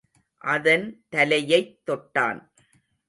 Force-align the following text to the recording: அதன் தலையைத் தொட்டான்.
அதன் 0.41 0.85
தலையைத் 1.09 1.75
தொட்டான். 1.85 2.39